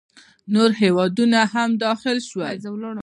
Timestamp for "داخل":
1.85-2.17